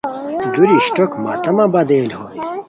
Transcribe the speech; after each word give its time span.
دُوری 0.53 0.71
اشٹوک 0.79 1.11
ماتمہ 1.23 1.65
بدل 1.73 2.07
ہوئے 2.17 2.39